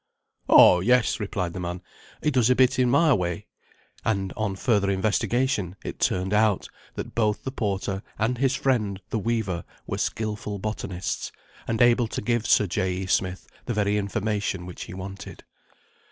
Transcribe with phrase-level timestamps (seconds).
[0.49, 1.83] "Oh, yes," replied the man.
[2.23, 3.45] "He does a bit in my way;"
[4.03, 9.19] and, on further investigation, it turned out, that both the porter, and his friend the
[9.19, 11.31] weaver, were skilful botanists,
[11.67, 12.93] and able to give Sir J.
[13.03, 13.05] E.
[13.05, 15.43] Smith the very information which he wanted.